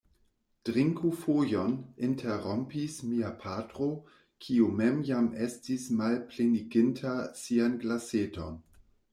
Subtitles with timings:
[0.63, 1.75] Drinku fojon,
[2.07, 3.91] interrompis mia patro,
[4.47, 8.61] kiu mem jam estis malpleniginta sian glaseton.